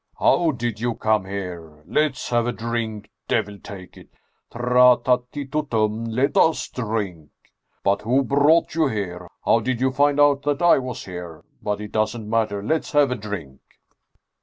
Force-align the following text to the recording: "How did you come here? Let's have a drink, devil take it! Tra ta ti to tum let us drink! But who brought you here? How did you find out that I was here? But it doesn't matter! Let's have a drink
"How 0.19 0.49
did 0.49 0.79
you 0.79 0.95
come 0.95 1.25
here? 1.25 1.83
Let's 1.85 2.31
have 2.31 2.47
a 2.47 2.51
drink, 2.51 3.11
devil 3.27 3.59
take 3.59 3.95
it! 3.95 4.09
Tra 4.51 4.97
ta 5.05 5.19
ti 5.31 5.45
to 5.45 5.67
tum 5.69 6.05
let 6.05 6.35
us 6.35 6.67
drink! 6.69 7.29
But 7.83 8.01
who 8.01 8.23
brought 8.23 8.73
you 8.73 8.87
here? 8.87 9.27
How 9.45 9.59
did 9.59 9.79
you 9.79 9.91
find 9.91 10.19
out 10.19 10.41
that 10.41 10.59
I 10.63 10.79
was 10.79 11.05
here? 11.05 11.43
But 11.61 11.81
it 11.81 11.91
doesn't 11.91 12.27
matter! 12.27 12.63
Let's 12.63 12.93
have 12.93 13.11
a 13.11 13.15
drink 13.15 13.59